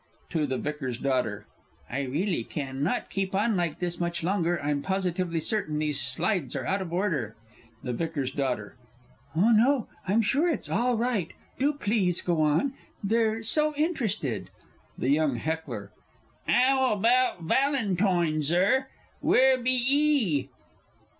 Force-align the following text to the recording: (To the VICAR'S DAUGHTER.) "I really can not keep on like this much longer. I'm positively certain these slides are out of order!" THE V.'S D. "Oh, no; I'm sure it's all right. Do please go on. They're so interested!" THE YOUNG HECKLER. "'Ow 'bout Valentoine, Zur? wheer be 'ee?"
(To 0.31 0.47
the 0.47 0.57
VICAR'S 0.57 0.97
DAUGHTER.) 0.97 1.45
"I 1.87 2.01
really 2.05 2.43
can 2.43 2.81
not 2.81 3.11
keep 3.11 3.35
on 3.35 3.55
like 3.55 3.77
this 3.77 3.99
much 3.99 4.23
longer. 4.23 4.59
I'm 4.59 4.81
positively 4.81 5.39
certain 5.39 5.77
these 5.77 6.01
slides 6.01 6.55
are 6.55 6.65
out 6.65 6.81
of 6.81 6.91
order!" 6.91 7.35
THE 7.83 7.93
V.'S 7.93 8.31
D. 8.31 8.41
"Oh, 8.41 9.51
no; 9.51 9.89
I'm 10.07 10.23
sure 10.23 10.49
it's 10.49 10.71
all 10.71 10.97
right. 10.97 11.31
Do 11.59 11.73
please 11.73 12.21
go 12.21 12.41
on. 12.41 12.73
They're 13.03 13.43
so 13.43 13.75
interested!" 13.75 14.49
THE 14.97 15.09
YOUNG 15.09 15.35
HECKLER. 15.35 15.91
"'Ow 16.49 16.95
'bout 16.95 17.43
Valentoine, 17.43 18.41
Zur? 18.41 18.87
wheer 19.21 19.59
be 19.59 19.83
'ee?" 19.87 20.49